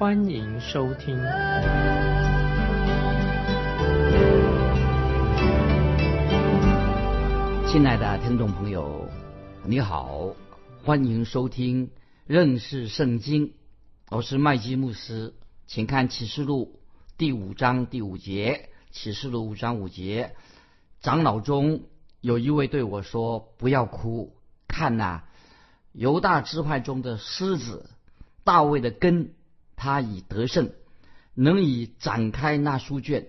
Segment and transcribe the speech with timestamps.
[0.00, 1.14] 欢迎收听。
[7.68, 9.06] 亲爱的听众朋友，
[9.62, 10.34] 你好，
[10.82, 11.90] 欢迎收听
[12.26, 13.52] 认识圣经，
[14.08, 15.34] 我是麦基牧师，
[15.66, 16.80] 请看启示录
[17.18, 20.34] 第五章第五节，启示录五章五节，
[21.02, 21.82] 长老中。
[22.22, 24.34] 有一位对我说：“不要哭，
[24.66, 25.24] 看呐，
[25.92, 27.90] 犹大支派中的狮子，
[28.44, 29.34] 大卫的根，
[29.82, 30.72] 他已得胜，
[31.32, 33.28] 能以展开那书卷，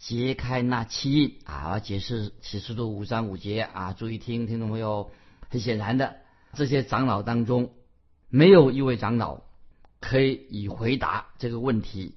[0.00, 1.78] 揭开那七印啊！
[1.78, 3.92] 解释启示录五章五节啊！
[3.92, 5.12] 注意听，听众朋友，
[5.48, 6.16] 很显然的，
[6.54, 7.70] 这些长老当中，
[8.28, 9.42] 没有一位长老
[10.00, 12.16] 可以以回答这个问题，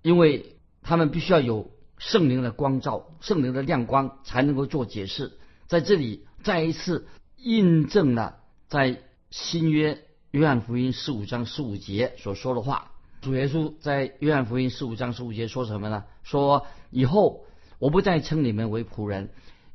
[0.00, 5.36] 因为他们必须要有圣灵的光照，圣灵的亮光，才能够做解释。”
[5.68, 7.06] 在这里再一次
[7.36, 12.92] 印证了在新约约翰福音十五章十五节所说的话。
[13.20, 16.04] 主耶稣在约翰福音十五章十五节说什么呢？
[16.22, 17.44] 说以后
[17.80, 19.30] 我不再称你们为仆人，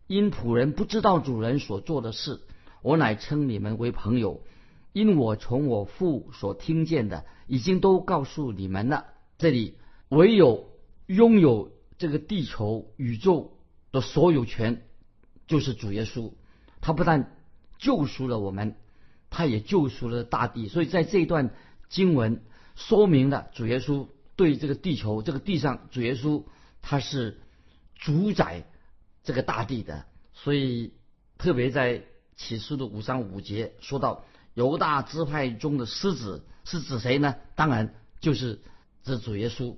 [0.08, 2.40] 因仆人不知道主人所做的事；
[2.82, 4.42] 我乃称你们为朋友，
[4.94, 9.08] 因我从我父所听见的已经都告诉你们了。
[9.38, 10.70] 这里唯有
[11.06, 13.58] 拥有这个地球宇宙
[13.92, 14.84] 的所有权。
[15.46, 16.32] 就是主耶稣，
[16.80, 17.36] 他不但
[17.78, 18.78] 救赎了我们，
[19.30, 20.70] 他也救赎了大地。
[20.70, 21.54] 所以在这一段
[21.90, 22.42] 经文
[22.76, 26.44] 说明了主耶稣对这个地球、这个地上，主耶稣
[26.82, 27.42] 他是
[27.96, 28.66] 主宰
[29.24, 30.06] 这个大地的。
[30.34, 30.94] 所以
[31.38, 32.04] 特别在
[32.36, 37.36] 启示录五章五节说到犹大支派中的狮子是指谁呢？
[37.56, 38.62] 当然就是
[39.04, 39.76] 指主耶稣。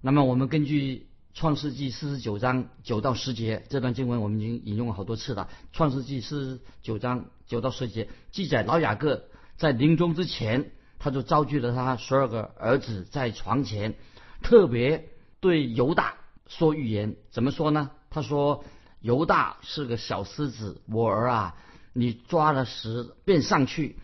[0.00, 1.06] 那么我们根据。
[1.38, 5.50] 创世纪四十九章九到十节这段经文我们已经引用了好多次了。
[5.70, 10.70] 创世纪四十九章九到十节记载，老雅各在临终之前，
[11.06, 13.94] 他就召集了他十二个儿子在床前，
[14.42, 15.08] 特别
[15.38, 16.16] 对犹大
[16.48, 17.14] 说预言。
[17.30, 17.92] 怎么说呢？
[18.10, 18.64] 他说
[19.00, 21.54] ：“犹大是个小狮子，我儿啊，
[21.92, 24.00] 你抓了食便上去，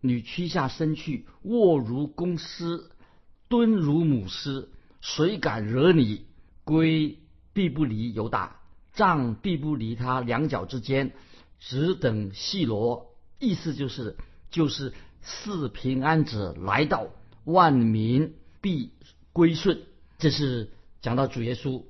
[0.00, 2.84] 你屈下身去，卧如公狮，
[3.48, 4.68] 蹲如母狮，
[5.00, 6.24] 谁敢惹你？”
[6.62, 7.18] 龟
[7.52, 8.60] 必不离犹大，
[8.92, 11.14] 杖必不离他两脚之间，
[11.58, 13.10] 只等细罗。
[13.40, 14.16] 意思就是，
[14.52, 14.92] 就是
[15.24, 17.08] 四平安者来到，
[17.44, 18.92] 万民必
[19.32, 19.80] 归顺。
[20.18, 20.70] 这是
[21.02, 21.82] 讲到主耶稣，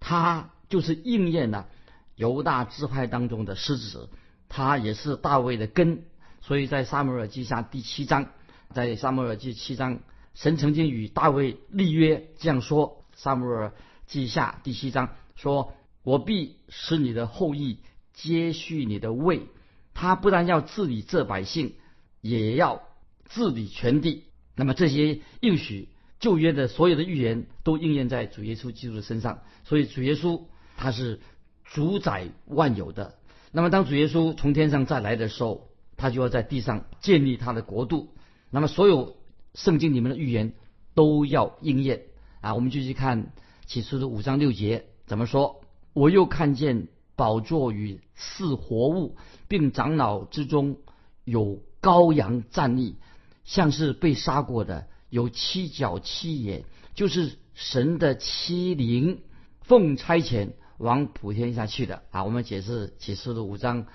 [0.00, 1.68] 他就是应验了
[2.16, 4.10] 犹大支派当中的狮子，
[4.50, 6.02] 他也是大卫的根。
[6.42, 8.28] 所以在撒母耳记下第七章，
[8.74, 10.00] 在撒母耳记七章，
[10.34, 13.72] 神曾经与大卫立约，这样说：撒母耳。
[14.06, 17.78] 记下第七章说：“我必使你的后裔
[18.12, 19.46] 接续你的位。
[19.94, 21.74] 他不但要治理这百姓，
[22.20, 22.82] 也要
[23.28, 24.24] 治理全地。”
[24.56, 25.88] 那么这些应许
[26.18, 29.42] 旧约的所有的预言都应验在主耶稣基督的身上。
[29.64, 30.42] 所以主耶稣
[30.76, 31.20] 他是
[31.64, 33.18] 主宰万有的。
[33.52, 38.14] 那么当主耶稣从天上再来的时候，他就要在地上建立他的国度。
[38.50, 39.16] 那么所有
[39.54, 40.52] 圣经里面的预言
[40.94, 42.02] 都要应验
[42.40, 42.54] 啊！
[42.54, 43.32] 我们继续看。
[43.66, 45.60] 启示的五章六节怎么说？
[45.92, 49.16] 我又看见宝座与四活物，
[49.46, 50.78] 并长老之中
[51.24, 52.96] 有羔羊站立，
[53.44, 56.64] 像是被杀过的，有七角七眼，
[56.94, 59.20] 就是神的七灵，
[59.62, 62.24] 奉差遣往普天下去的啊！
[62.24, 63.86] 我们解释启示的五章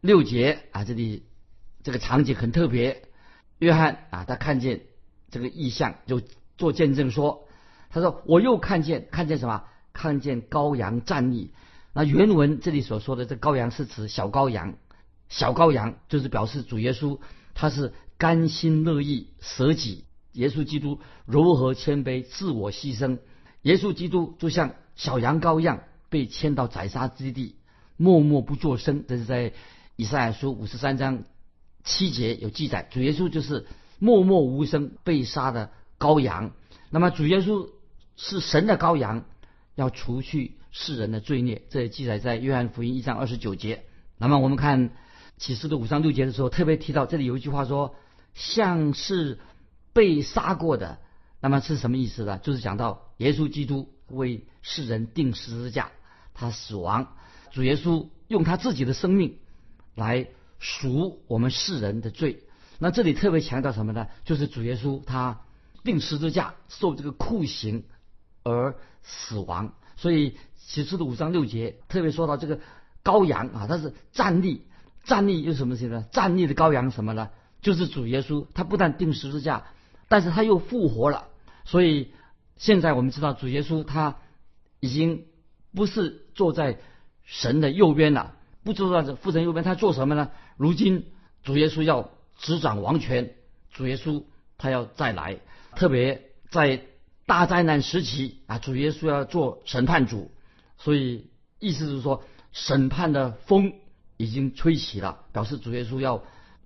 [0.00, 1.24] 六节啊，这里
[1.82, 3.02] 这个场景很特别。
[3.58, 4.82] 约翰啊，他看见
[5.30, 6.22] 这个异象，就
[6.56, 7.46] 做见证说。
[7.90, 9.64] 他说：“我又看见，看见什么？
[9.92, 11.52] 看见羔羊站立。
[11.92, 14.74] 那原文这里所说的这羔羊是指小羔羊，
[15.30, 17.18] 小羔羊就是表示主耶稣
[17.54, 20.04] 他是甘心乐意舍己。
[20.32, 23.20] 耶稣基督如何谦卑自我牺牲？
[23.62, 27.54] 耶稣基督就像小羊羔一样被牵到宰杀之地，
[27.96, 29.06] 默默不作声。
[29.08, 29.54] 这是在
[29.96, 31.24] 以赛亚书五十三章
[31.82, 32.86] 七节有记载。
[32.90, 33.66] 主耶稣就是
[33.98, 36.52] 默默无声被杀的羔羊。
[36.90, 37.70] 那么主耶稣。
[38.22, 39.24] 是神的羔羊，
[39.76, 41.62] 要除去世人的罪孽。
[41.70, 43.84] 这也记载在约翰福音一章二十九节。
[44.18, 44.90] 那么我们看
[45.40, 47.96] 启示的五章六节的时候，特别提到这里有一句话说
[48.34, 49.38] ：“像是
[49.94, 50.98] 被杀过的，
[51.40, 52.38] 那么是什么意思呢？
[52.38, 55.92] 就是讲到耶稣基督为世人定十字架，
[56.34, 57.16] 他死亡，
[57.52, 59.38] 主耶稣用他自己的生命
[59.94, 60.28] 来
[60.58, 62.44] 赎我们世人的罪。
[62.78, 64.08] 那这里特别强调什么呢？
[64.26, 65.40] 就是主耶稣他
[65.84, 67.84] 定十字架，受这个酷刑
[68.42, 69.72] 而死亡。
[69.96, 72.60] 所以启示的五章六节特别说到这个
[73.02, 74.66] 羔羊啊，他是站立，
[75.04, 76.04] 站立又什么型呢？
[76.12, 77.30] 站立的羔羊什么呢？
[77.62, 79.64] 就是主耶稣，他不但定十字架，
[80.08, 81.28] 但是他又复活了。
[81.64, 82.12] 所以
[82.56, 84.16] 现在我们知道，主耶稣他
[84.80, 85.24] 已经
[85.74, 86.78] 不是坐在
[87.24, 90.30] 神的右边了，不坐在父神右边，他做什么呢？
[90.56, 91.06] 如今
[91.42, 93.34] 主耶稣要执掌王权，
[93.70, 94.24] 主耶稣
[94.58, 95.38] 他要再来，
[95.76, 96.82] 特别在
[97.26, 100.30] 大灾难时期啊，主耶稣要做审判主，
[100.78, 103.74] 所以意思是说，审判的风
[104.24, 106.22] 已经吹起了，表示主耶稣要。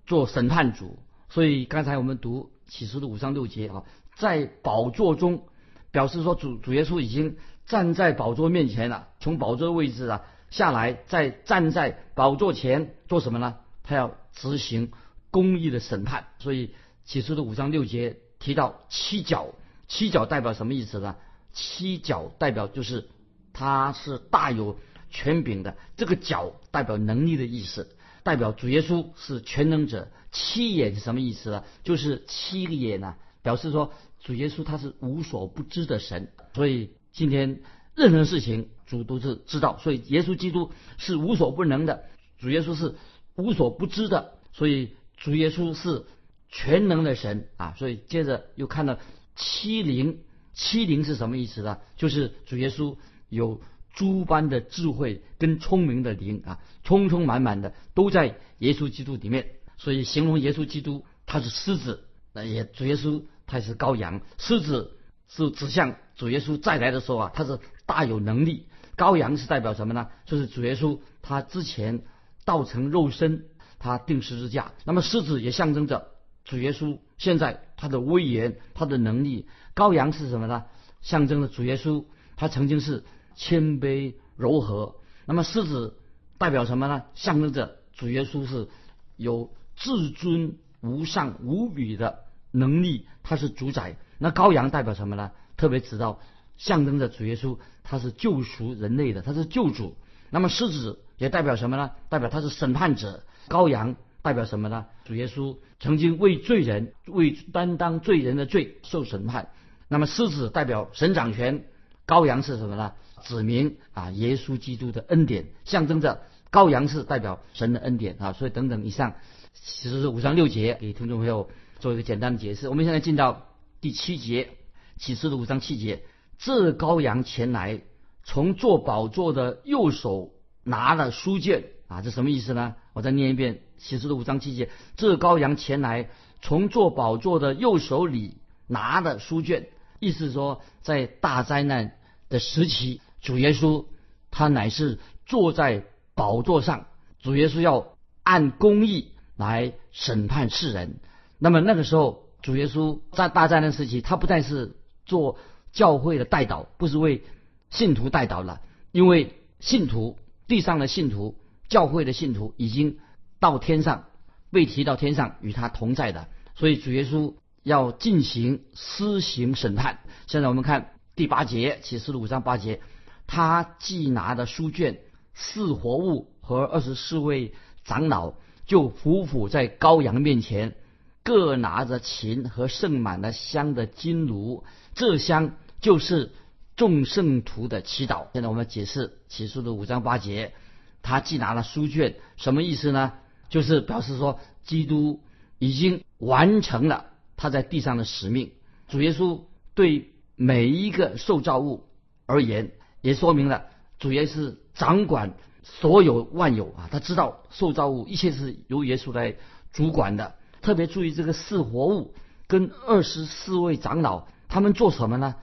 [0.06, 0.98] 做审判主，
[1.30, 3.84] 所以刚才我们读启示录五章六节啊，
[4.16, 5.46] 在宝座中
[5.92, 10.20] 表示说主主耶稣已经站在宝座面前了，从宝座位置啊
[10.50, 13.56] 下来，再站在宝座前做什么呢？
[13.82, 14.92] 他要执行
[15.30, 16.26] 公义的审判。
[16.38, 16.74] 所以
[17.06, 19.54] 启示录五章六节提到七角，
[19.88, 21.16] 七角代表什么意思呢？
[21.54, 23.08] 七角代表就是
[23.54, 24.76] 他是大有
[25.14, 27.96] 权柄的，这个角代表能力的意思。
[28.24, 31.62] 代表主耶稣是全能者，七眼是什么意思呢？
[31.84, 37.60] 就是七个眼呢，表示说主耶稣他是无所不知的神，所以今天
[37.94, 42.06] 任何事情主都是知道，所以耶稣基督是无所不能的，
[42.38, 42.96] 主耶稣是
[43.36, 46.06] 无所不知的，所以主耶稣是
[46.48, 47.74] 全能的神啊！
[47.78, 48.98] 所以接着又看到
[49.36, 50.18] 七灵，
[50.54, 51.78] 七灵是什么意思呢？
[51.96, 52.96] 就是主耶稣
[53.28, 53.60] 有。
[53.94, 59.46] 诸般的智慧跟聪明的灵啊，充充满满的都在耶稣基督里面，
[59.76, 64.20] 所以形容耶稣基督他是狮子，那也主耶稣他是羔羊。
[64.36, 64.96] 狮子
[65.28, 70.08] 是指向主耶稣再来的时候啊，他是大有能力；羔羊是代表什么呢？
[70.24, 72.02] 就是主耶稣他之前
[72.44, 73.44] 道成肉身，
[73.78, 74.72] 他定十字架。
[74.84, 76.08] 那么狮子也象征着
[76.44, 79.46] 主耶稣现在他的威严、他的能力。
[79.76, 80.64] 羔羊是什么呢？
[81.00, 82.04] 象征着主耶稣
[82.34, 83.04] 他曾经是。
[83.34, 84.96] 谦卑柔和，
[85.26, 85.98] 那么狮子
[86.38, 87.02] 代表什么呢？
[87.14, 88.68] 象征着主耶稣是
[89.16, 93.96] 有至尊无上无比的能力，他是主宰。
[94.18, 95.32] 那羔羊代表什么呢？
[95.56, 96.20] 特别知道，
[96.56, 99.96] 象征着主耶稣他是救赎人类的，他是救主。
[100.30, 101.90] 那么狮子也代表什么呢？
[102.08, 103.24] 代表他是审判者。
[103.48, 104.86] 羔羊代表什么呢？
[105.04, 109.50] 主耶稣曾经为罪人为担当罪人的罪受审判。
[109.88, 111.66] 那么狮子代表神掌权，
[112.06, 112.92] 羔羊是什么呢？
[113.22, 116.22] 指明啊，耶稣基督的恩典，象征着
[116.52, 119.14] 羔羊是代表神的恩典啊，所以等等以上，
[119.54, 121.48] 其实是五章六节，给听众朋友
[121.78, 122.68] 做一个简单的解释。
[122.68, 123.48] 我们现在进到
[123.80, 124.50] 第七节，
[124.98, 126.02] 启示的五章七节，
[126.38, 127.80] 这羔羊前来，
[128.24, 132.74] 从坐宝座的右手拿了书卷啊，这什么意思呢？
[132.92, 136.10] 我再念一遍，启示的五章七节，这羔羊前来，
[136.42, 138.36] 从坐宝座的右手里
[138.66, 139.68] 拿了书卷，
[140.00, 141.96] 意思说在大灾难
[142.28, 143.00] 的时期。
[143.20, 143.86] 主耶稣
[144.30, 146.88] 他乃是坐在宝座上，
[147.20, 151.00] 主耶稣要按公义来审判世人。
[151.38, 155.38] 那么那个时候，主耶稣在大灾难时期，他不再是做
[155.72, 157.24] 教会的代祷，不是为
[157.70, 158.60] 信徒代祷了，
[158.92, 161.36] 因为信徒地上的信徒、
[161.68, 162.98] 教会的信徒已经
[163.40, 164.04] 到天上，
[164.50, 167.32] 被提到天上与他同在的，所以主耶稣
[167.64, 169.98] 要进行施行审判。
[170.28, 172.80] 现在我们看第八节启示录五章八节。
[173.26, 175.00] 他既拿的书卷，
[175.32, 178.34] 四活物和二十四位长老
[178.66, 180.76] 就匍匐在羔羊面前，
[181.22, 186.32] 各拿着琴和盛满了香的金炉，这香就是
[186.76, 188.26] 众圣徒的祈祷。
[188.34, 190.52] 现在我们解释起诉的五章八节，
[191.00, 193.14] 他既拿了书卷，什么意思呢？
[193.48, 195.22] 就是表示说，基督
[195.58, 197.06] 已经完成了
[197.44, 198.52] 他在地上的使命。
[198.88, 199.42] 主耶稣
[199.74, 201.84] 对每一个受造物
[202.24, 202.72] 而言。
[203.02, 203.66] 也说明了
[203.98, 209.36] 主耶稣掌管所有万有啊，他知道受造物一切是由耶稣来
[209.74, 210.36] 主管的。
[210.62, 212.14] 特别注意这个四活物
[212.46, 215.34] 跟二十四位长老，他们做什么呢？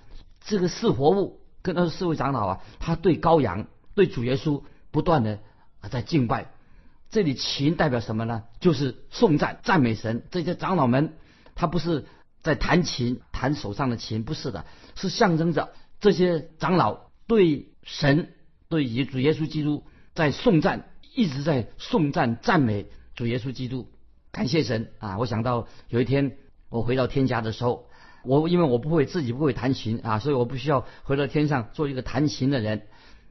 [0.43, 5.37] 这个四活物跟二十四位长老啊，他对羔羊、对主耶稣不断的
[5.81, 6.51] 啊在敬拜。
[7.11, 8.41] 这里琴代表什么呢？
[8.59, 10.23] 就是颂赞、赞美神。
[10.31, 11.13] 这些长老们，
[11.61, 12.07] 他不是
[12.41, 14.65] 在弹琴、弹手上的琴，不是的，
[14.95, 17.11] 是象征着这些长老。
[17.27, 18.33] 对神，
[18.67, 19.83] 对耶主耶稣基督
[20.15, 23.91] 在颂赞，一直在颂赞赞美主耶稣基督，
[24.31, 25.19] 感谢神啊！
[25.19, 26.35] 我想到有一天
[26.69, 27.87] 我回到天家的时候，
[28.25, 32.87] 我因为我不会自己不会弹琴啊，所以我不需要回到天上做一个弹琴的人。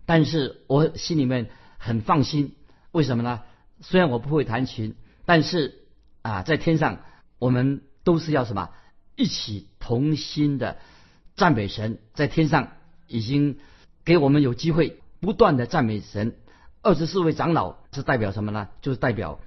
[0.06, 2.54] 但是我心里面很放心，
[2.92, 3.40] 为什么呢？
[3.80, 4.94] 虽然我不会弹琴，
[5.26, 5.80] 但是
[6.22, 7.00] 啊，在天上
[7.40, 8.70] 我们都是要什么？
[9.16, 10.78] 一起同心的
[11.36, 11.98] 赞美神。
[12.14, 12.72] 在天上
[13.06, 13.58] 已经
[14.04, 16.36] 给我们有机会不断的赞美神。
[16.82, 18.68] 二十四位长老是代表什么呢？
[18.80, 19.40] 就是代表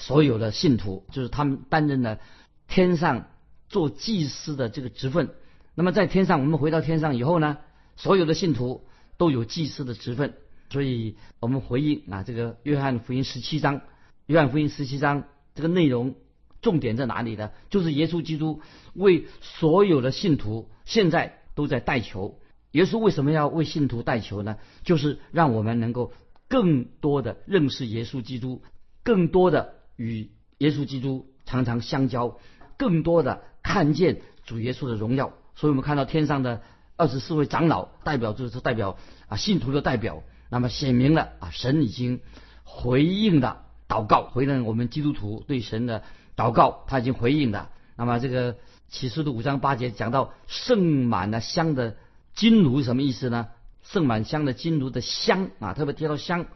[0.00, 2.18] 所有的信徒，就是他们担任了
[2.66, 3.28] 天上
[3.68, 5.30] 做祭司的这个职分。
[5.76, 7.58] 那么在天上，我们回到天上以后呢，
[7.96, 8.84] 所有的信徒
[9.16, 10.34] 都有祭司的职分。
[10.70, 13.82] 所以我们回应啊，这个约翰福音十七章，
[14.26, 15.24] 约翰福音十七章
[15.54, 16.16] 这个内容
[16.64, 17.52] 重点在哪里呢？
[17.70, 18.60] 就是耶稣基督
[18.94, 22.40] 为所有的信徒现在都在代求。
[22.72, 24.56] 耶稣为什么要为信徒代求呢？
[24.82, 26.12] 就是让我们能够。
[26.46, 28.62] 更多的认识耶稣基督，
[29.02, 32.38] 更多的与耶稣基督常常相交，
[32.76, 35.32] 更多的看见主耶稣的荣耀。
[35.56, 36.60] 所以我们看到天上的
[36.96, 40.22] 二十四位长老，代表就是代表啊信徒的代表。
[40.50, 42.20] 那么显明了啊神已经
[42.62, 46.04] 回应了祷告，回应我们基督徒对神的
[46.36, 47.70] 祷告，他已经回应了。
[47.96, 48.56] 那么这个
[48.88, 51.96] 启示录五章八节讲到盛满了香的
[52.34, 53.48] 金炉什么意思呢？
[53.82, 56.46] 盛满香的金炉的香啊，特别提到香，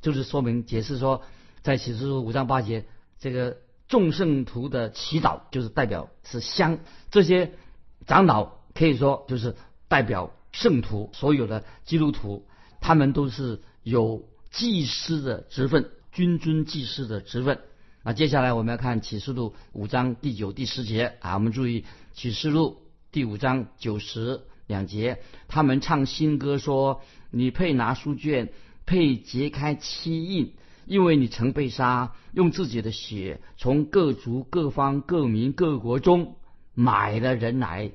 [0.00, 1.22] 就是说明解释说，
[1.62, 2.86] 在启示录五章八节，
[3.18, 3.56] 这个
[3.88, 6.78] 众圣徒的祈祷就是代表是香。
[7.10, 7.52] 这些
[8.06, 9.56] 长老可以说就是
[9.88, 12.46] 代表圣徒，所有的基督徒，
[12.80, 17.58] 他们都是有祭司的职分，君尊祭司的职分。
[18.06, 21.84] 那接下来我们要看启示录五章第九、第十节啊，我们注意
[22.14, 24.42] 启示录第五章九十。
[24.68, 27.00] 两节，他们唱新歌说
[27.32, 28.52] ：“你配拿书卷，
[28.84, 30.52] 配揭开七印，
[30.84, 36.36] 因为你曾被杀，用自己的血从各族、各方、各民、各国中
[36.74, 37.90] 买了人来，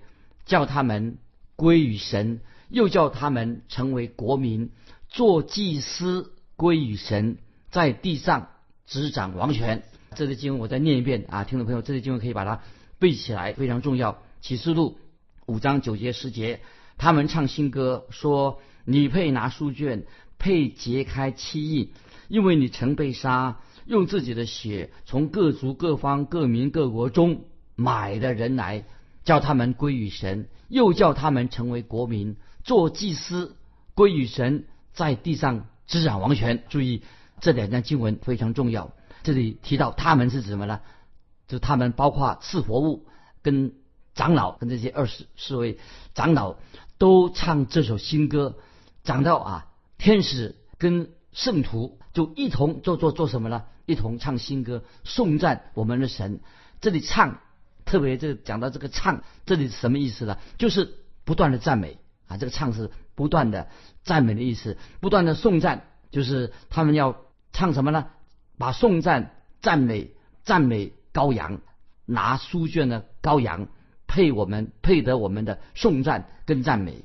[0.46, 1.20] 叫他们
[1.56, 4.72] 归于神，又叫他们成为国民，
[5.08, 7.38] 做祭司归于神，
[7.70, 8.50] 在地上
[8.86, 12.62] 执掌王权。”这个经文我再念一遍啊，听众朋友，这个经文可以把它
[13.00, 14.22] 背起来，非常重要。
[14.42, 14.98] 启示录。
[15.46, 16.60] 五章九节十节，
[16.98, 20.04] 他们唱新歌说：“你配拿书卷，
[20.38, 21.92] 配揭开七印，
[22.28, 28.84] 因为你曾被杀，用自己的血从各族各方各民各国中买的人来，
[29.24, 33.56] 叫他们归于神，又叫他们成为国民，做祭司，
[33.94, 37.02] 归于神，在地上执掌王权。”注意
[37.40, 38.94] 这两段经文非常重要。
[39.24, 40.82] 这里提到他们是什么呢？
[41.48, 43.08] 就他们包括四活物
[43.42, 43.74] 跟。
[44.14, 45.80] 长老跟这些二十四位
[46.14, 46.58] 长老
[46.98, 48.58] 都唱这首新歌，
[49.06, 53.64] 讲到啊，天使跟圣徒就一同做做做什么呢？
[53.86, 56.42] 一同唱新歌，颂赞我们的神。
[56.82, 57.40] 这里唱，
[57.86, 60.38] 特别这讲到这个唱，这里是什么意思呢？
[60.58, 61.98] 就是不断的赞美
[62.28, 63.70] 啊，这个唱是不断的
[64.04, 67.16] 赞美的意思，不断的颂赞，就是他们要
[67.54, 68.08] 唱什么呢？
[68.62, 70.12] 把颂赞、赞美、
[70.44, 71.62] 赞美羔羊，
[72.06, 73.68] 拿书卷的羔羊。
[74.06, 77.04] 配我们配得我们的颂赞跟赞美。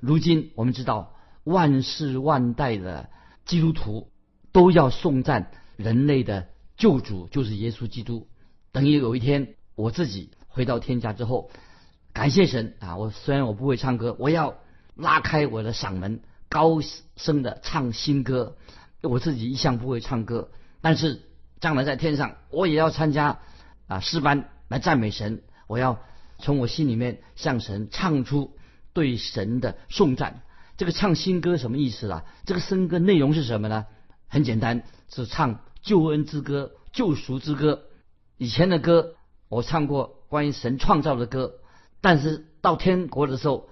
[0.00, 3.10] 如今我们知道，万世万代的
[3.44, 4.08] 基督徒
[4.50, 6.46] 都要颂赞人类的
[6.78, 8.26] 救主，就是耶稣基督。
[8.72, 11.50] 等于有一天我自己回到天家之后，
[12.14, 12.96] 感谢神啊！
[12.96, 14.54] 我虽然我不会唱歌，我要
[14.94, 16.80] 拉开我的嗓门，高
[17.16, 18.56] 声的唱新歌。
[19.02, 20.50] 我自己一向不会唱歌，
[20.84, 21.22] 但是
[21.60, 23.38] 将来在天上，我也要参加
[23.86, 25.42] 啊诗班来赞美神。
[25.66, 25.98] 我要。
[26.40, 28.56] 从我心里面向神唱出
[28.92, 30.42] 对神的颂赞。
[30.76, 32.24] 这个唱新歌什么意思啊？
[32.44, 33.86] 这个新歌内容是什么呢？
[34.26, 37.84] 很简单，是唱救恩之歌、救赎之歌。
[38.36, 39.14] 以前的歌
[39.48, 41.54] 我唱过关于神创造的歌，
[42.00, 43.68] 但是到天国的时候，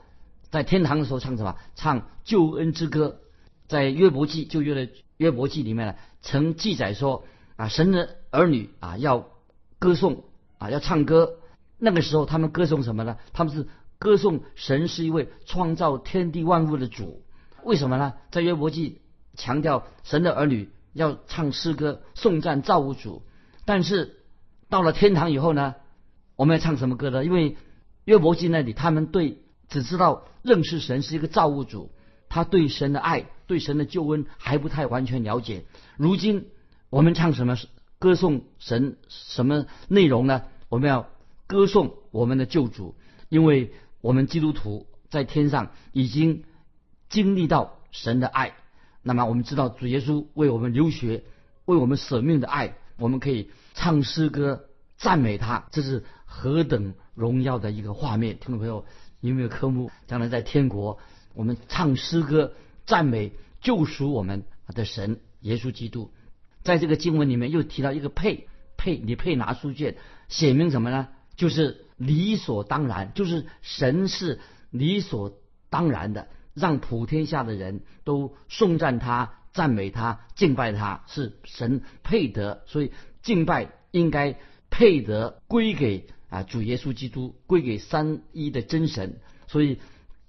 [0.49, 1.57] 在天堂的时候唱什么？
[1.75, 3.19] 唱救恩之歌。
[3.67, 7.25] 在约伯记旧约的约伯记里面呢，曾记载说
[7.57, 9.29] 啊，神的儿女啊要
[9.79, 10.25] 歌颂
[10.59, 11.39] 啊要唱歌。
[11.79, 13.19] 那个时候，他们歌颂什么呢？
[13.33, 13.67] 他们是
[13.99, 17.25] 歌颂神是一位创造天地万物的主。
[17.65, 18.15] 为什么呢？
[18.31, 19.01] 在约伯记
[19.37, 23.23] 强调神的儿女要唱诗歌颂赞造物主。
[23.65, 24.21] 但是
[24.69, 25.75] 到了天堂以后呢，
[26.37, 27.25] 我们要唱什么歌呢？
[27.25, 27.57] 因为
[28.05, 31.93] 约伯记那里他们对只知道认识神是一个造物主，
[32.33, 35.65] 他对神的爱、对神的救恩还不太完全了解。
[35.99, 36.47] 如今
[36.89, 37.59] 我们唱什么
[37.99, 40.43] 歌颂神什么内容呢？
[40.71, 41.11] 我们要。
[41.49, 42.95] 歌颂我们的救主，
[43.29, 46.45] 因为我们基督徒在天上已经
[47.11, 48.55] 经历到神的爱。
[49.03, 51.25] 那么我们知道主耶稣为我们流血、
[51.67, 54.65] 为我们舍命的爱，我们可以唱诗歌
[54.97, 58.39] 赞美他，这是何等荣耀的一个画面！
[58.39, 58.87] 听众朋友，
[59.21, 59.91] 有没有科目？
[60.07, 61.01] 将来在天国，
[61.35, 62.55] 我们唱诗歌
[62.87, 66.11] 赞美救赎我们的神耶稣基督。
[66.63, 69.97] 在这个经文里面又提到一个配配，你配拿书卷，
[70.29, 71.09] 写明什么呢？
[71.37, 84.39] 就是理所当然，就是神是理所当然的，让普天下的人都颂赞他、赞美他、敬拜他，是神配得，所以敬拜应该
[84.71, 89.21] 配得归给啊主耶稣基督，归给三一的真神。
[89.49, 89.79] 所以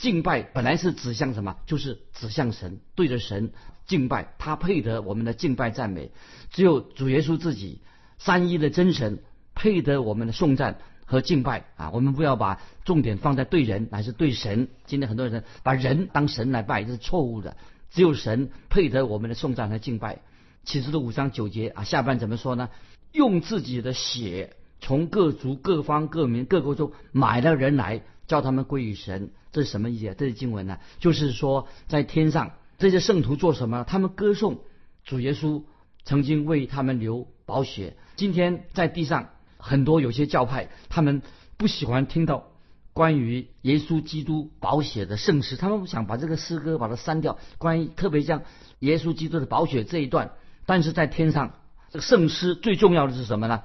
[0.03, 1.55] 敬拜本来是指向什么？
[1.65, 3.53] 就是指向神，对着神
[3.85, 6.11] 敬拜，他配得我们的敬拜赞美。
[6.51, 7.79] 只有主耶稣自己，
[8.17, 9.23] 三一的真神
[9.55, 10.77] 配得我们的颂赞。
[11.05, 14.67] 和敬拜啊，我们不要把重点放在对人还是对神。
[14.85, 17.55] 今天很多人把人当神来拜，这是错误的。
[17.89, 20.19] 只有神配得我们的颂赞和敬拜。
[20.65, 22.69] 启示录五章九节啊，下半怎么说呢？
[23.13, 29.31] 用自己的血从各族、各方、各民、各国中买了人来，叫他们归于神。
[29.51, 30.13] 这是什么意思？
[30.15, 30.77] 这是经文呢？
[30.99, 33.83] 就是说，在天上这些圣徒做什么？
[33.83, 34.59] 他们歌颂
[35.03, 35.63] 主耶稣
[36.03, 37.97] 曾经为他们流宝血。
[38.15, 39.29] 今天在地上。
[39.65, 41.21] 很多有些教派，他们
[41.55, 42.51] 不喜欢听到
[42.91, 47.39] 关于耶稣基督宝血的圣诗，他们想把这个诗歌把它删掉。
[47.59, 48.41] 关于特别像
[48.79, 50.33] 耶稣基督的宝血这一段，
[50.65, 51.53] 但是在天上，
[51.91, 53.61] 这个圣诗最重要的是什么呢？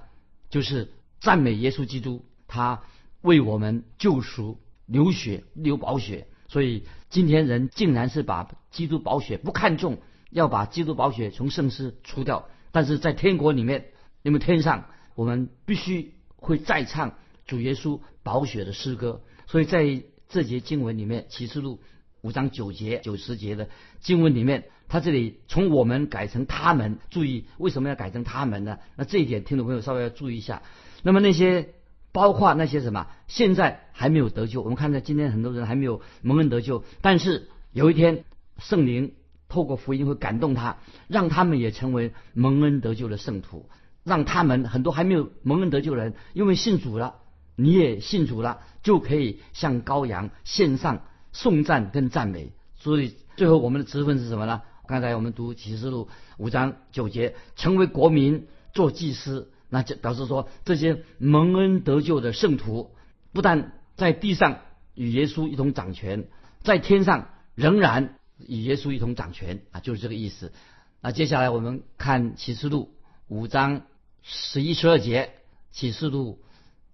[0.50, 2.82] 就是赞美耶稣基督，他
[3.20, 6.26] 为我们救赎流血流宝血。
[6.48, 9.98] 所以今天人竟然是把基督宝血不看重，
[10.30, 12.48] 要把基督宝血从圣诗除掉。
[12.72, 13.86] 但是在天国里面，
[14.22, 14.86] 因为天上。
[15.14, 21.80] 我们必须会再唱主耶稣宝血的诗歌，所以在这节经文里面，启示录
[22.20, 28.78] 五章九节、九十节的经文里面，他这里从我们改成他们，注意为什么要改成他们呢？
[28.94, 30.62] 那这一点，听众朋友稍微要注意一下。
[31.02, 31.74] 那么那些
[32.12, 38.24] 包括那些什么，现在还没有得救，我们看到今天很多人还没有蒙恩得救，但是有一天
[38.58, 39.14] 圣灵
[39.48, 43.68] 透过福音会感动他，让他们也成为蒙恩得救的圣徒。
[44.04, 47.16] 让他们很多还没有蒙恩得救的人，因为信主了，
[47.56, 52.52] 你也信主了，就可以向羔羊献上颂赞跟赞美。
[52.76, 54.62] 所以最后我们的职分是什么呢？
[54.86, 56.08] 刚才我们读启示录
[56.38, 62.90] 五章九节，成为国民做祭司，那就表示说这些蒙恩得救的圣徒，
[63.32, 64.60] 不但在地上
[64.94, 66.28] 与耶稣一同掌权，
[66.62, 70.52] 在天上仍然与耶稣一同掌权啊，就是这个意思。
[71.00, 72.94] 那接下来我们看启示录
[73.28, 73.82] 五章。
[74.30, 75.30] 十一十二节
[75.70, 76.42] 启示录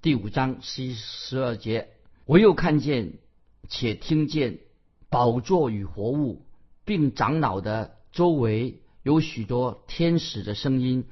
[0.03, 1.89] 第五章十一十二节，
[2.27, 3.15] 我又看见
[3.69, 4.61] 且听见
[5.11, 6.45] 宝座与活物，
[6.85, 11.07] 并长老的周围有许多天使的声音，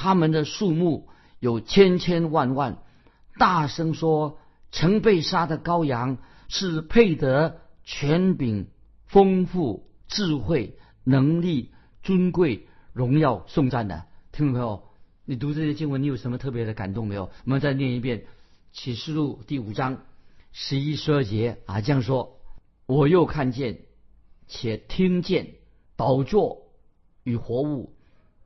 [0.00, 1.08] 他们的数目
[1.40, 2.78] 有千千万万，
[3.36, 4.38] 大声说：
[4.70, 8.68] 曾被杀的羔羊是配得权柄、
[9.06, 11.72] 丰富、智慧、能力、
[12.04, 14.04] 尊贵、荣耀、颂赞的。
[14.30, 14.84] 听众朋友。
[15.24, 17.24] 你读这些经文，你有什么特别的感动没有？
[17.44, 18.20] 我们再念一遍
[18.72, 19.98] 《启示录》第五章
[20.52, 22.38] 十一、十二节啊，这样说：
[22.86, 23.80] 我又看见，
[24.46, 25.56] 且听见
[25.96, 26.68] 宝座
[27.24, 27.97] 与活物，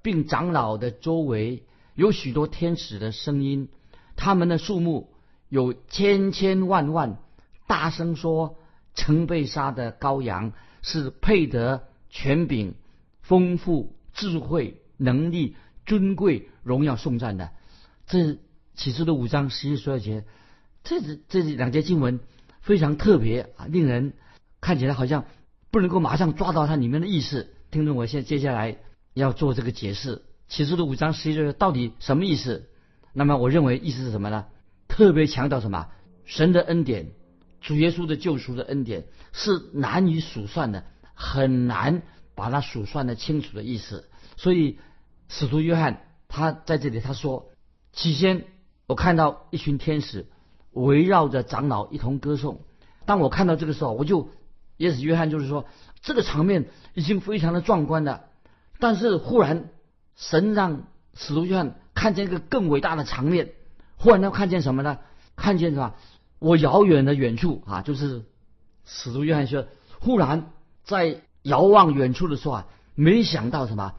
[0.03, 3.69] 并长老的周围有许多天使的声音，
[4.17, 5.12] 他们的数目
[5.49, 7.19] 有千千万万，
[7.67, 8.57] 大声说：
[8.95, 12.75] 曾被杀的羔羊是配得权柄、
[13.23, 15.57] 丰富、智慧、能力。
[15.85, 17.51] 尊贵荣耀颂赞的，
[18.07, 18.38] 这
[18.77, 20.25] 启示的五章十一十二节，
[20.85, 22.21] 这是这两节经文
[22.61, 24.12] 非常特别啊，令人
[24.61, 25.25] 看起来好像
[25.73, 27.51] 不能够马上抓到它里面的意思。
[27.73, 28.79] 听众，我现接下来
[29.14, 32.68] 要做这个解释，启示的五章十一节到底什么意思？
[33.12, 34.46] 那么我认为意思是什么呢？
[34.88, 35.88] 特别强调什么？
[36.25, 37.11] 神的恩典，
[37.61, 42.03] 主耶稣的救赎的恩典是难以数算的，很难
[42.35, 44.79] 把它数算的清楚的意思，所以。
[45.35, 47.48] 使徒约翰他在这里他说
[47.90, 48.44] ：“起先
[48.87, 50.27] 我看到一群天使
[50.72, 52.61] 围绕着长老一同歌颂。
[53.07, 54.29] 当我看到这个时候，我就
[54.77, 55.64] 也许约翰就是说，
[56.03, 58.25] 这个场面已经非常的壮观了。
[58.79, 59.71] 但是忽然
[60.17, 63.53] 神让使徒约翰看见一个更伟大的场面。
[63.97, 64.99] 忽然他看见什么呢？
[65.37, 65.95] 看见什么？
[66.39, 68.23] 我遥远的远处啊，就是
[68.85, 69.67] 使徒约翰说，
[70.01, 70.51] 忽然
[70.85, 73.95] 在遥望远处的时候啊，没想到什么，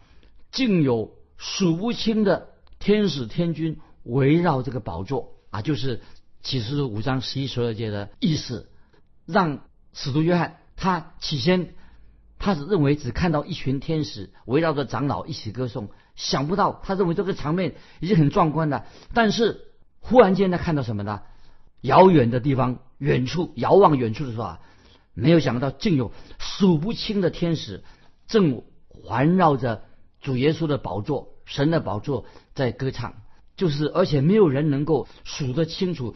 [0.51, 2.47] 竟有。”数不清的
[2.79, 5.99] 天使天君围绕这个宝座啊，就是
[6.41, 8.69] 启示录五章十一十二节的意思，
[9.25, 9.59] 让
[9.91, 11.73] 使徒约翰他起先
[12.43, 19.61] 他只认为只看到一群天使围绕着长老一起歌颂，想不到他认为这个场面已经很壮观了，但是
[20.01, 21.21] 忽然间他看到什么呢？
[21.79, 24.59] 遥远的地方，远处遥望远处的时候啊，
[25.13, 27.85] 没有想到竟有数不清的天使
[28.27, 29.83] 正环绕着
[30.19, 33.13] 主耶稣的宝座、神的宝座在歌唱，
[33.55, 36.13] 就是而且没有人能够数得清楚，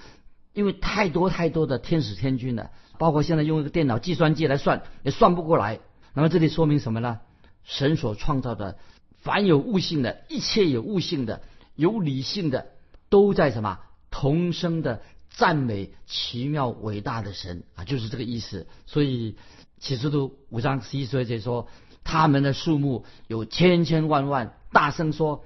[0.52, 5.80] 因为太多太多的天使天君了，包括现在用一个电脑计算机来算也算不过来。
[6.18, 7.20] 那么这里说明什么呢？
[7.64, 8.80] 神所创造的
[9.20, 11.44] 凡有悟性的一切有悟性的
[11.76, 12.70] 有理性的，
[13.08, 13.78] 都在什么
[14.10, 15.04] 同声的。
[15.30, 18.66] 赞美奇妙伟大的神啊，就是这个意思。
[18.88, 19.36] 所以
[19.78, 21.68] 启示录五章十一节说，
[22.04, 25.46] 他们的数目有千千万万，大声说，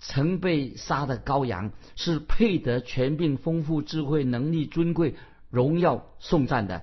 [0.00, 5.14] 曾被杀的羔羊是配得权柄、丰富、智慧、能力、尊贵、
[5.50, 6.82] 荣耀、颂赞的。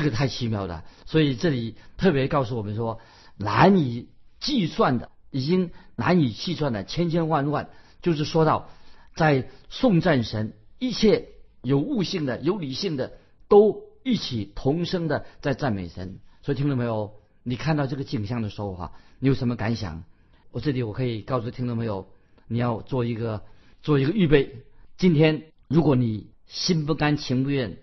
[0.00, 0.84] 这个太奇妙了。
[1.06, 3.00] 所以这里特别告诉我们说，
[3.36, 4.08] 难以
[4.38, 8.68] 计算的，已经难以计算的千千万万，就是说到
[9.16, 11.30] 在颂赞神一切。
[11.60, 16.20] 有悟性的、有理性的，都一起同声的在赞美神。
[16.40, 17.14] 所以听到没有？
[17.42, 20.04] 你看到这个景象的时候哈，你有什么感想？
[20.52, 22.08] 我这里我可以告诉听众朋友？
[22.46, 23.42] 你要做一个
[23.82, 24.62] 做一个预备。
[24.96, 27.78] 今天如果你心不甘情不愿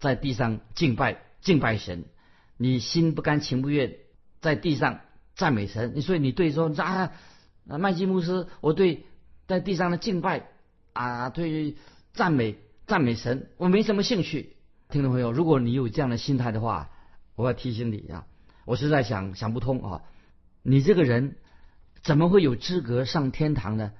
[0.00, 2.04] 在地上敬拜敬拜神，
[2.56, 3.96] 你心不甘情不愿
[4.40, 5.00] 在地上
[5.34, 7.12] 赞美神，你所以你对说啊，
[7.64, 9.04] 麦基牧师，我对
[9.46, 10.48] 在地上的敬拜
[10.92, 11.76] 啊，对
[12.12, 12.58] 赞美。
[12.86, 14.56] 赞美神，我没什么兴趣。
[14.88, 16.90] 听众朋友，如果你有这样的心态的话，
[17.36, 18.26] 我要提醒你啊，
[18.64, 20.02] 我实在想想不通啊，
[20.64, 21.36] 你这个人
[22.02, 23.92] 怎么会有资格上天堂呢？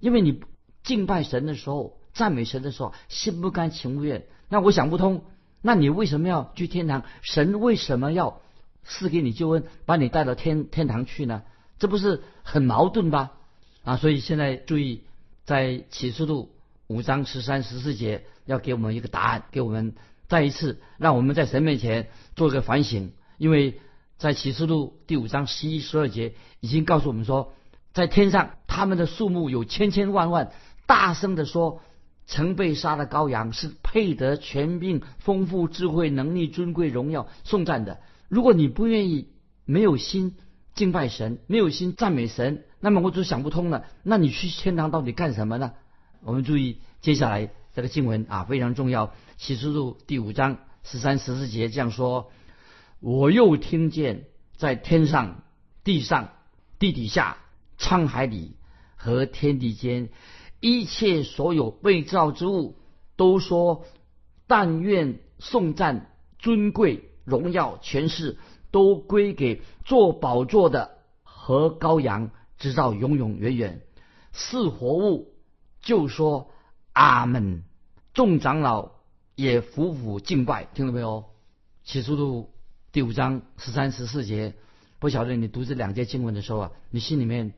[0.00, 0.40] 因为你
[0.82, 4.24] 敬拜神的时候，赞美神的时候，心不甘情不愿。
[4.48, 5.26] 那我想不通，
[5.62, 7.04] 那你为什么要去天堂？
[7.22, 8.40] 神为什么要
[8.84, 11.42] 赐给你救恩，把你带到天天堂去呢？
[11.78, 13.32] 这不是很矛盾吧？
[13.84, 15.02] 啊，所以现在注意，
[15.44, 16.50] 在启示录
[16.86, 18.24] 五章十三、十四节。
[18.48, 19.94] 要给我们一个答案，给我们
[20.26, 23.78] 再一次让我们在神面前做一个反省，因为
[24.16, 27.52] 在启示录第五章十一、十二节已经告诉我们说，
[27.92, 30.50] 在天上他们的数目有千千万万，
[30.86, 31.82] 大声的说，
[32.28, 37.98] 曾被杀的羔羊是配得权柄、丰富、智慧、能力、尊贵、荣耀、颂赞的。
[38.28, 39.30] 如果你不愿意、
[39.64, 40.36] 没有心
[40.74, 43.84] 敬拜神、没有心赞美神，那么我就想不通了。
[44.04, 45.72] 那你去天堂到底干什么呢？
[46.22, 47.50] 我们注意接下来。
[47.74, 52.32] 这个经文啊非常重要，启示录第五章十三十四节这样说
[52.98, 54.24] ：“我又听见
[54.56, 55.42] 在天上、
[55.84, 56.30] 地上、
[56.80, 57.36] 地底下、
[57.78, 58.56] 沧海里
[58.96, 60.08] 和天地间
[60.60, 62.76] 一切所有被造之物，
[63.16, 63.84] 都说：
[64.46, 68.38] 但愿颂赞、尊贵、荣耀、权势
[68.70, 73.82] 都归给做宝座的和羔羊，直到永永远远。
[74.32, 75.34] 是活物
[75.80, 76.50] 就说：
[76.92, 77.62] 阿门。”
[78.14, 78.90] 众长老
[79.36, 81.26] 也俯伏敬拜，听到没有？
[81.84, 82.50] 启示录
[82.90, 84.54] 第五章十三十四节，
[84.98, 87.52] 不晓得你读这两节经文的时候啊，你心里面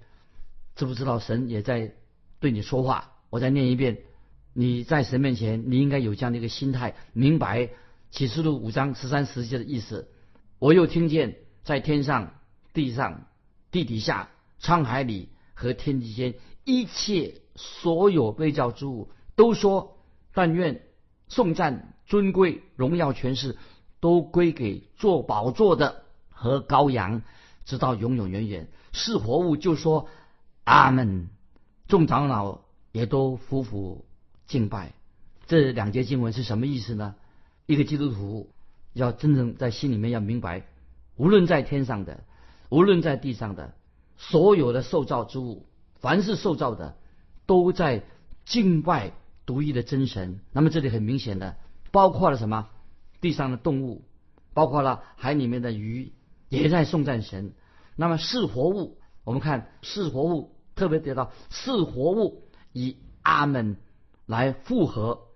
[0.76, 1.94] 知不知道神也在
[2.40, 3.12] 对你说话？
[3.28, 3.98] 我再念一遍，
[4.54, 7.68] 你在神面前，你应该有这样的一个心态，明白
[8.10, 10.08] 启示录五章十三十节的意思。
[10.58, 12.34] 我又听见在天上、
[12.72, 13.26] 地上、
[13.70, 19.98] 地底下、沧海里和天地间一切所有被造之物都说。
[20.32, 20.82] 但愿
[21.28, 23.58] 颂赞、尊贵、荣耀、权势
[24.00, 27.22] 都归给做宝座的和羔羊，
[27.64, 28.68] 直到永永远远。
[28.92, 30.08] 是活物就说
[30.64, 31.28] 阿门。
[31.90, 32.60] 众长老
[32.92, 34.06] 也都夫妇
[34.46, 34.94] 敬拜。
[35.46, 37.16] 这两节经文是什么意思呢？
[37.66, 38.50] 一个基督徒
[38.94, 40.64] 要真正在心里面要明白，
[41.16, 42.24] 无论在天上的，
[42.70, 43.74] 无论在地上的，
[44.16, 45.66] 所有的受造之物，
[45.98, 46.96] 凡是受造的，
[47.44, 48.04] 都在
[48.46, 49.12] 敬拜。
[49.46, 51.56] 独一的真神，那么这里很明显的
[51.90, 52.68] 包括了什么？
[53.20, 54.04] 地上的动物，
[54.54, 56.12] 包括了海里面的鱼，
[56.48, 57.52] 也在颂赞神。
[57.96, 63.76] 那么是活物，我们看是活物，特别得到是活物以阿门
[64.24, 65.26] 来复合，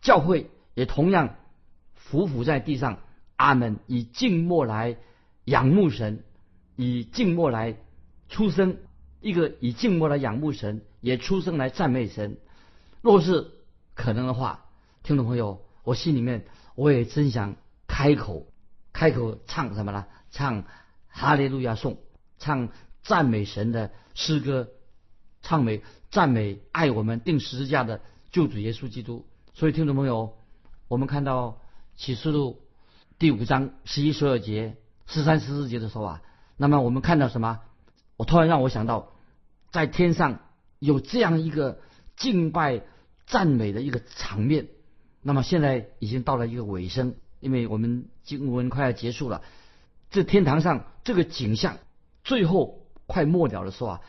[0.00, 1.36] 教会也同样
[2.10, 3.00] 匍匐在地上，
[3.36, 4.96] 阿门以静默来
[5.44, 6.24] 仰慕神，
[6.76, 7.76] 以静默来
[8.30, 8.78] 出生，
[9.20, 12.38] 一个以静默来仰慕神，也出生来赞美神。
[13.02, 13.50] 若是
[13.94, 14.64] 可能的话，
[15.02, 17.56] 听众朋友，我心里面我也真想
[17.86, 18.46] 开口，
[18.94, 20.06] 开口唱什么呢？
[20.30, 20.64] 唱
[21.08, 21.98] 哈利路亚颂，
[22.38, 22.70] 唱
[23.02, 24.70] 赞美神的诗歌，
[25.46, 28.00] 唱美赞美爱我们定十字架的
[28.32, 29.24] 救主耶稣基督。
[29.54, 30.36] 所以，听众朋友，
[30.88, 31.60] 我们看到
[31.94, 32.62] 启示录
[33.16, 36.22] 第五章十一、十二节、十三、十四节的时候啊，
[36.56, 37.60] 那么我们看到什么？
[38.16, 39.12] 我突然让我想到，
[39.70, 40.40] 在天上
[40.80, 41.78] 有这样一个
[42.16, 42.82] 敬拜。
[43.28, 44.68] 赞美的一个场面，
[45.20, 49.42] 那么现在已经到了一个尾声，因为我们经文快要结束了。
[50.10, 51.78] 这天堂上这个景象，
[52.22, 54.00] 最后快末了的时候啊，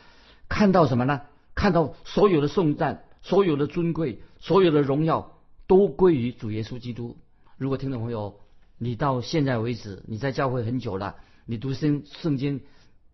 [0.48, 1.22] 看到什么呢？
[1.58, 7.16] 看到所有的颂赞、所有的尊贵、所有的荣耀都归于主耶稣基督。
[7.56, 8.38] 如果听众朋友，
[8.78, 11.16] 你到现在为止你在教会很久了，
[11.46, 12.60] 你读圣圣经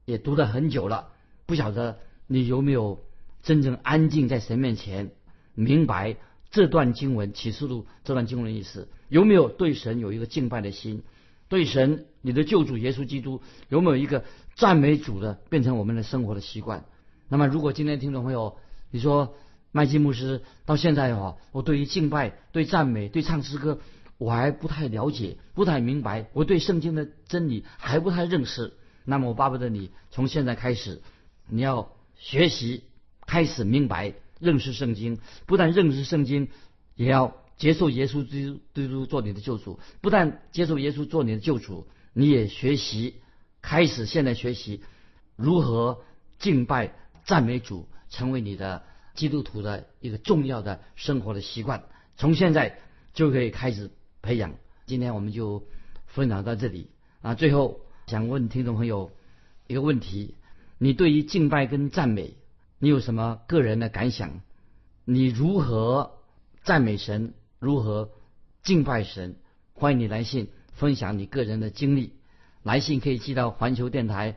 [0.05, 1.09] 也读了很久了，
[1.47, 3.03] 不晓得你有没有
[3.43, 5.13] 真正安静在神面前，
[5.55, 6.19] 明白
[6.51, 8.91] 这段经文启示录这段经文的意思？
[9.09, 11.03] 有没有对神有一个敬拜的心？
[11.49, 14.23] 对神，你的救主耶稣基督有没有一个
[14.55, 16.85] 赞美主的，变成我们的生活的习惯？
[17.29, 18.57] 那么，如果今天听众朋友
[18.91, 19.35] 你说
[19.73, 23.81] 麦基牧师到现在哈，我对于敬拜、对赞美、对唱诗歌，
[24.19, 28.75] 我还不太了解，不太明白，我对圣经的真理还不太认识。
[29.05, 31.03] 那么，我巴不得你从现在开始，
[31.49, 32.85] 你要学习，
[33.27, 36.49] 开始明白认识圣经，不但认识圣经，
[36.95, 37.37] 也要。
[37.57, 43.15] 接受耶稣基督做你的救主，不但接受耶稣做你的救主，你也学习
[43.63, 44.83] 开始现在学习
[45.37, 46.01] 如何
[46.41, 46.93] 敬拜
[47.25, 48.85] 赞美主，成为你的
[49.15, 51.85] 基督徒的一个重要的生活的习惯。
[52.17, 52.79] 从现在
[53.13, 53.91] 就可以开始
[54.23, 54.55] 培养。
[54.87, 55.67] 今天我们就
[56.07, 56.91] 分享到这里
[57.23, 57.35] 啊。
[57.35, 59.11] 最后想问听众朋友
[59.67, 60.35] 一个问题：
[60.79, 62.35] 你对于敬拜跟赞美，
[62.79, 64.43] 你有什么个人的感想？
[65.05, 66.19] 你如何
[66.63, 67.35] 赞美神？
[67.59, 68.11] 如何
[68.63, 69.37] 敬拜神？
[69.73, 72.13] 欢迎你来信分享你个人的经历。
[72.63, 74.37] 来信可以寄到环球电台